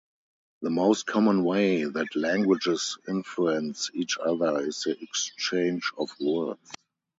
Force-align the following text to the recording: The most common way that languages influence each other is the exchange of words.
The 0.63 0.71
most 0.71 1.05
common 1.05 1.43
way 1.43 1.83
that 1.83 2.15
languages 2.15 2.97
influence 3.07 3.91
each 3.93 4.17
other 4.17 4.65
is 4.67 4.81
the 4.81 4.99
exchange 4.99 5.91
of 5.95 6.09
words. 6.19 6.57